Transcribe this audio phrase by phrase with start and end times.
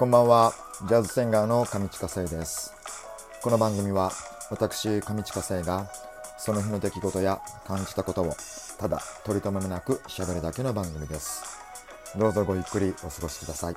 [0.00, 0.54] こんばんは。
[0.88, 2.72] ジャズシンガーの上地下生です。
[3.42, 4.10] この番組は
[4.50, 5.90] 私上地下生が
[6.38, 8.34] その日の出来事や感じたことを
[8.78, 11.42] ただ取り留めもなく喋るだけの番組です。
[12.18, 13.76] どうぞごゆっくりお過ごしください。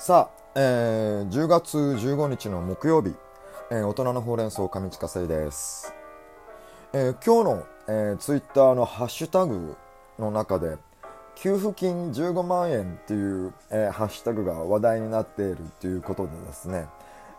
[0.00, 3.14] さあ、えー、10月15日の木曜日、
[3.70, 5.94] えー、大人のほうれん草上地下生です。
[6.92, 9.76] えー、今日の、えー、ツイッターのハッシュタグ
[10.18, 10.76] の中で
[11.34, 16.86] 給付金15万円っていう、えー、ハッシュタグが話題になっているっていうことでですね、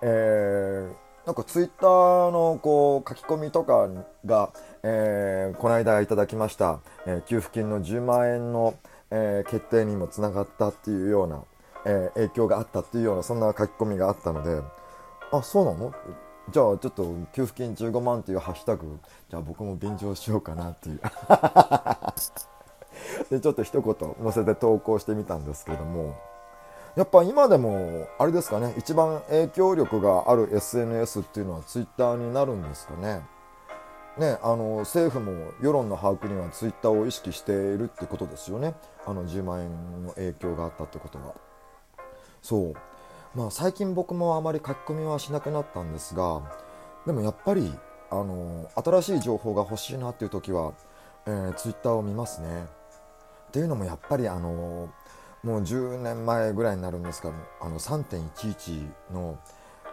[0.00, 3.88] えー、なんかツイッターのこう書き込みとか
[4.24, 4.50] が、
[4.82, 8.74] えー、この間いただきました、えー、給付金の10万円の、
[9.10, 11.44] えー、決定にもつながったっていうような、
[11.84, 14.62] えー、影響があったっていうようなそんな書き込みがあったので
[15.30, 15.94] あそうなの？
[16.50, 18.98] じゃあちょっと給付金15万っていうハッシュタグ
[19.30, 21.00] じゃあ僕も便乗しようかなっていう。
[23.30, 26.14] でちょっと一言載せて投稿してみたんですけども。
[26.94, 33.22] やっぱ今でもあれですかね一番影響力がある SNS っていうのはツイッターになるんですかね。
[34.18, 38.74] ね、あの政府も世論の把握にはツイッターを意識しているってことですよね。
[39.06, 41.34] あの10万円の影響があったってことは。
[42.42, 42.74] そう。
[43.34, 46.42] まあ、最近僕もあまり書き込みはしなくなったんですが
[47.06, 47.72] でもやっぱり
[48.10, 50.74] あの新しい情報が欲しいなっていう時は、
[51.26, 52.66] えー、ツイッターを見ますね。
[53.48, 54.88] っていうのもやっぱりあの
[55.42, 59.38] もう10年前ぐらいになるんですがあの3.11の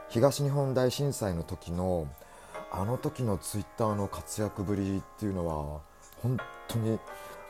[0.09, 2.07] 東日本大震災の時の
[2.71, 5.81] あの時のツイッターの活躍ぶりっていうのは
[6.21, 6.37] 本
[6.67, 6.99] 当に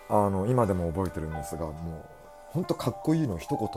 [0.08, 1.74] あの今でも覚えてるんですがもう
[2.52, 3.68] 本当かっこいいの一言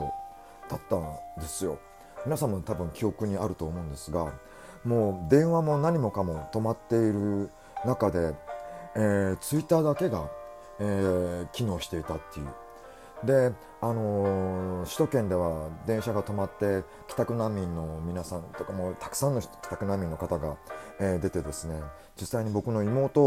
[0.69, 1.79] だったんですよ。
[2.25, 4.33] 皆さんも多分記憶にあると思うんですが
[4.85, 7.49] もう電話も何もかも止まっている
[7.85, 8.33] 中で、
[8.95, 10.29] えー、ツイッターだけが、
[10.79, 12.47] えー、機能していたっていう。
[13.25, 20.57] で、あのー、首都圏では電車が止まって帰宅難民の皆さんとかもたくさんの帰宅難民の方が、
[20.99, 21.79] えー、出てですね
[22.19, 23.21] 実際に僕の妹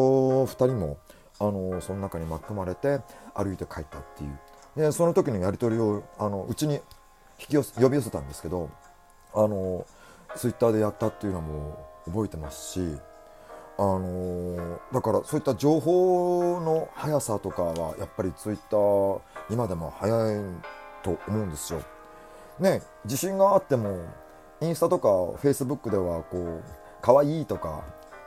[0.44, 0.98] 2人も、
[1.38, 3.00] あのー、その中に巻き込まれて
[3.34, 4.38] 歩いて帰ったっていう。
[4.76, 8.68] でその時のやり取りをあのうちに引き寄せ呼び寄せたんですけど
[9.36, 9.86] あの
[10.34, 12.80] ツイッターでやったっていうのも覚えてますし
[13.78, 19.20] あのだからそういった情報の速さとかはやっぱりツイッター
[19.50, 20.40] 今でも速い
[21.02, 21.82] と思うんですよ。
[22.58, 24.06] ね自信があっても
[24.62, 25.08] インスタとか
[25.38, 26.62] フェイスブックではこう
[27.02, 27.84] 可愛いとか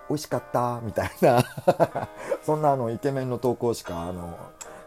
[0.07, 1.43] 美味しかったみたいな
[2.43, 4.37] そんなあのイケメンの投稿しかあの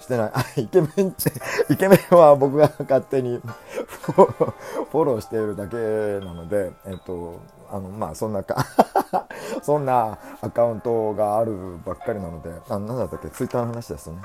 [0.02, 0.30] してない。
[0.34, 1.32] あ、イケメンって、
[1.72, 3.40] イケメンは僕が勝手に
[3.86, 7.40] フォローしているだけなので、えっと、
[7.70, 8.66] あの、まあ、そんなか
[9.62, 14.20] そんなアカウントがあるばっかりなので、あ、なんだったっけ、ツイッターの話ですよね。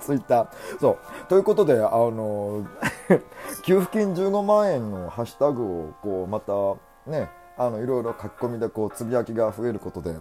[0.00, 0.48] ツイッター。
[0.80, 0.98] そう。
[1.28, 2.66] ということで、あの、
[3.62, 6.52] 給付金15万円のハッシュタグを、こう、また、
[7.10, 10.16] ね、あの、いろいろ書き込みで、こう、つぶやきが増えることで、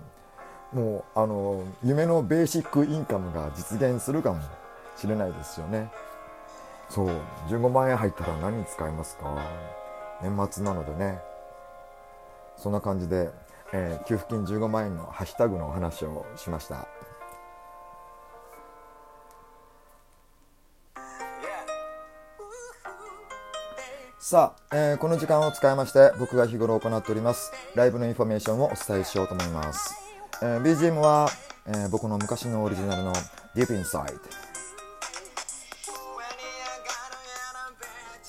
[0.72, 4.40] もう、あの、夢のベーシックインカムが実現するかも
[4.95, 5.91] しれないですよね。
[6.89, 7.09] そう。
[7.50, 9.35] 15万円入ったら何に使いますか？
[10.22, 11.19] 年末なのでね。
[12.57, 13.31] そんな感じで、
[13.73, 16.88] えー、給付金15万円のハッシュタグのお話をしました。
[24.28, 29.94] さあ、えー、この時間を使いまして僕が日頃行っておりますライブのインフォメーションをお伝えしようと思います、
[30.41, 31.29] えー、BGM は、
[31.67, 33.13] えー、僕の昔のオリジナルの
[33.55, 34.19] Deep Inside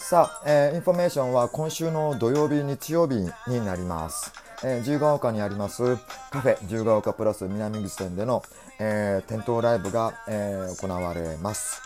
[0.08, 3.16] さあ、えー、インフォメーションは今週の土曜日、日曜日
[3.48, 4.32] になります。
[4.62, 5.96] えー、自由が丘にあります
[6.30, 8.44] カフェ自由が丘プラス南口店での、
[8.78, 11.82] えー、店頭ライブが、えー、行われます。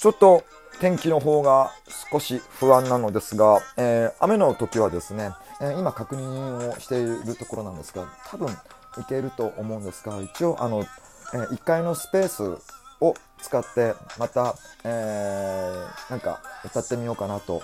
[0.00, 0.42] ちょっと
[0.80, 1.72] 天気の方が
[2.10, 10.86] 少し不安なのですが、えー、雨の時はですね、えー、今確認をしているところなんですが、多分いけると思うんですが、一応あの、
[11.34, 14.54] えー、1階のスペースを使ってまた、
[14.84, 17.62] えー、なんか歌ってみようかなと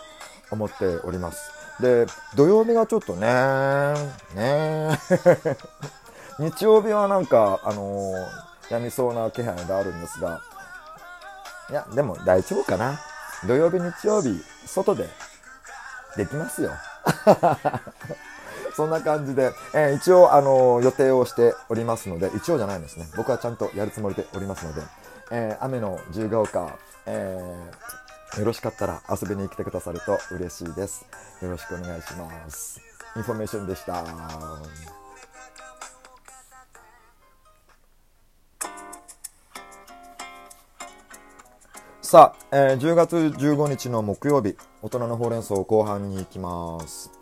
[0.50, 1.50] 思っております。
[1.80, 2.06] で、
[2.36, 3.94] 土曜日がちょっとね、
[4.34, 4.98] ね
[6.38, 10.40] 日曜日はなんか、あのー、やみそうな気配があるんですが、
[11.70, 13.00] いや、でも大丈夫かな。
[13.46, 15.08] 土曜日、日曜日、外で
[16.16, 16.70] できますよ。
[18.76, 23.06] そんな感じで、えー、一応、あのー、予定をしておりますので、一応じゃないんですね。
[23.16, 24.82] 僕はちゃんとやるつもりでおりますので、
[25.30, 31.06] えー、雨の自由が丘、えー、よろしかったら遊びに来てくださると嬉しいです。
[31.40, 32.80] よろしくお願いします。
[33.16, 34.04] インフォメーションでした。
[42.02, 47.12] さあ、えー、10月15日の木曜日、大人のほうれん草後半に行きます。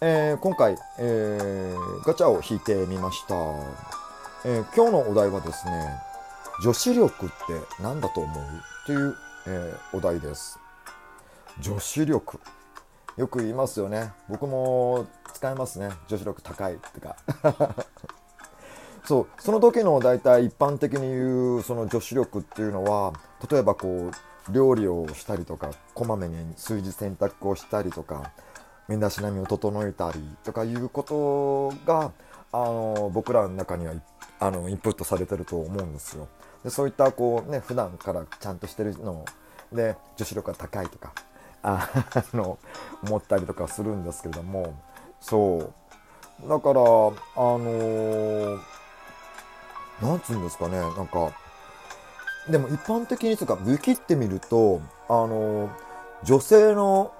[0.00, 3.34] えー、今回、えー、ガチャを引いてみました、
[4.46, 6.00] えー、今日のお題はですね、
[6.62, 7.34] 女子力って
[7.82, 8.44] 何だと思う？
[8.86, 9.16] という、
[9.46, 10.58] えお題です。
[11.60, 12.40] 女子力。
[13.16, 14.12] よく言いますよね。
[14.28, 15.90] 僕も使いますね。
[16.08, 17.16] 女子力高いってか。
[19.04, 23.12] そうその時の大体一般的に言うその女子力っていうのは
[23.48, 28.32] 例えばこう料理をしたりとかこまめに数字選択をしたりとか
[28.88, 32.10] 身だしなみを整えたりとかいうことが
[32.50, 33.94] あの僕らの中には
[34.38, 36.28] あのインプットされてると思うんですよ。
[36.64, 39.24] でそういったこうね普段からちゃんとしてるの
[39.72, 41.12] で女子力が高いとか
[41.62, 41.88] あ
[42.34, 42.58] の
[43.02, 44.74] 思ったりとかするんですけれども
[45.20, 45.56] そ
[46.44, 48.76] うだからあのー
[50.02, 51.32] なんつうんですかね、なんか、
[52.50, 55.70] でも一般的にとか、ウィキってみると、あの、
[56.22, 57.12] 女性の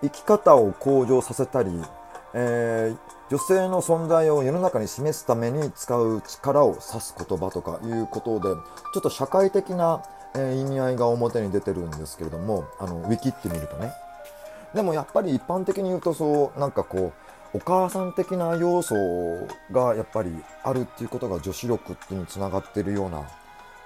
[0.00, 1.70] 生き方を向上させたり、
[2.34, 2.98] えー、
[3.30, 8.54] 女性の存在を世の中に示すために使う力を指す言葉とかいうことで、
[8.94, 10.02] ちょっと社会的な、
[10.34, 13.92] えー、意味合いが表に出てるんですけれども、あの、ウィキってみるとね。
[14.74, 17.12] でもやっぱり一般的に言うとそう、なんかこ
[17.54, 18.94] う、お母さん的な要素
[19.70, 23.28] がやっぱりあるっていうことが女子力っていうにつながってるような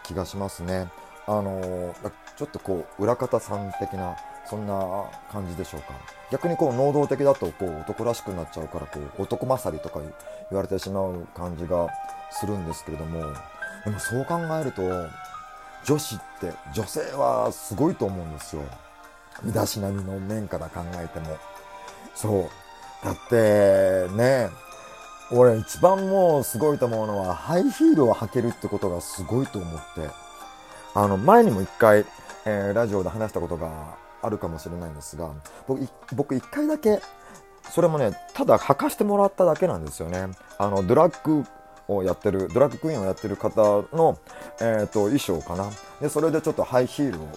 [0.05, 0.89] 気がしますね。
[1.29, 1.95] あの
[2.37, 4.17] ちょっとこう裏方さん的な
[4.49, 5.89] そんな感じでしょうか。
[6.31, 11.89] 逆にこう能動的だとこう男らしくなっちゃうからこう男勝りとか言われてしまう感じが
[12.31, 13.21] するんですけれども
[13.85, 14.83] でもそう考えると
[15.85, 18.63] 女子って女性はすごいと思うんですよ。
[19.43, 21.37] 身だしなみの面から考えても。
[22.15, 22.49] そ
[23.03, 23.05] う。
[23.05, 24.49] だってね
[25.31, 30.26] 俺一番もうすごいと思うのはハイヒールを履けるってことがすごいと思って。
[30.97, 32.07] あの前にも一回、
[32.47, 35.31] えー、ラジオで話したことがあるかもしれないんですが
[35.69, 37.01] 僕僕一回だけ
[37.71, 41.45] それもねただ履かしてもらっただけなんですよねあのドラッグ
[41.89, 44.19] をやってるドラッグクイーンをやってる方の、
[44.59, 45.71] えーと衣装かな
[46.01, 47.29] でそれでちょっとハイヒールを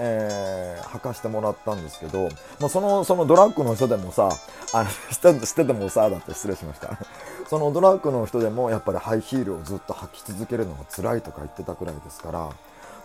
[0.00, 2.28] えー、履かしてもらったんですけど、
[2.60, 4.30] もうその、そのドラッグの人でもさ、
[4.72, 6.96] あの、してしててもさ、だって失礼しました。
[7.50, 12.48] そのドラッグの人でもやっぱりハイヒールをずっと履き続けるのが辛いとか言ってたくらいですから、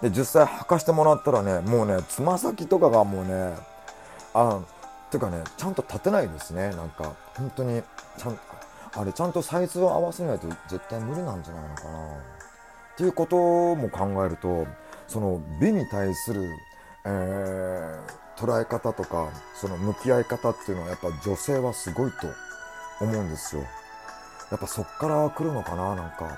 [0.01, 3.55] で、実際履かしてもらったらね、もうね、つま先とかがもうね、
[4.33, 4.59] あ、
[5.09, 7.81] ていうかね、ちゃんと立てないですね、なんか、本当に、
[8.17, 8.39] ちゃん、
[8.95, 11.89] あれちゃんとサイズを合わせないと絶対無理なんじゃないのかな。
[12.15, 13.35] っていうこと
[13.75, 14.67] も考えると、
[15.07, 16.49] その美に対する
[17.05, 22.27] えー、捉え方とかその向き合い方っていうのはやっぱ女性はすごいと
[23.01, 23.63] 思うんですよ。
[24.51, 26.37] やっぱそっから来るのかななんか。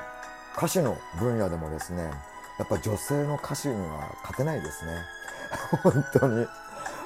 [0.58, 2.10] 歌手の分野でもですね
[2.58, 4.92] やっぱ女性の歌手には勝てないですね
[5.84, 6.48] 本当に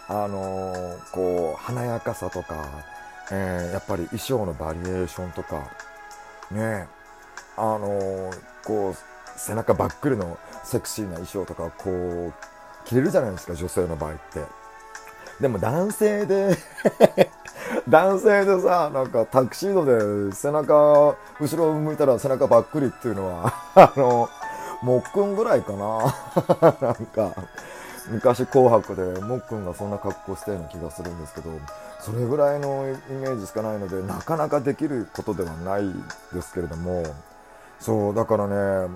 [0.07, 2.66] あのー、こう華やかさとか、
[3.31, 5.63] えー、やっぱり衣装のバリエーションとか
[6.51, 6.88] ね
[7.57, 12.34] あのー、こう背中ばっくりのセクシーな衣装とかこう
[12.86, 14.44] 着れるじゃないですか、女性の場合って。
[15.40, 16.57] でも男性で
[17.88, 19.86] 男性でさ、なんかタクシード
[20.30, 24.30] で背中、後ろを向いたら背中ばっくりっていうのは あの、
[24.81, 26.13] もっくんぐらいかな。
[26.82, 27.34] なんか、
[28.10, 31.50] 昔紅白でもっくんがそんな格好したような気がするんですけど、
[32.00, 35.84] それぐらいのイメージしかないので、なかなかできることではない
[36.34, 37.03] ですけれども、
[37.80, 38.89] そう、だからね、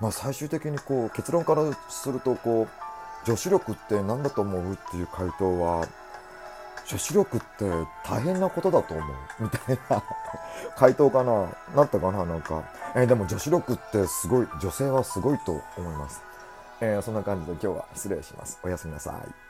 [0.00, 2.68] まあ最終的にこう結論からするとこう、
[3.26, 4.72] 女子力って何だと思う？
[4.72, 5.86] っていう回答は
[6.88, 7.64] 女子力って
[8.04, 9.42] 大変なことだと思う。
[9.42, 10.02] みたいな。
[10.76, 11.48] 回答かな？
[11.74, 12.24] なったかな？
[12.24, 12.62] なんか、
[12.94, 16.22] えー、でも女子力ってすごい女性はすごいと思います、
[16.80, 18.58] えー、そんな感じで今日は失礼します。
[18.62, 19.45] おやすみなさい。